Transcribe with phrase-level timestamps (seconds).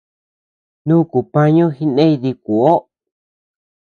[0.87, 2.79] Nuku pañu jikney dikuoʼoo.